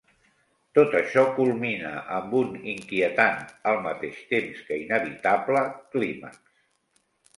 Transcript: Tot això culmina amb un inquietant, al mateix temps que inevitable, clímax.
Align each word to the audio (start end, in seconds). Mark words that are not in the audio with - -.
Tot 0.77 0.95
això 0.99 1.25
culmina 1.39 1.91
amb 2.15 2.33
un 2.39 2.57
inquietant, 2.73 3.37
al 3.73 3.77
mateix 3.85 4.25
temps 4.33 4.65
que 4.71 4.81
inevitable, 4.87 5.63
clímax. 5.97 6.43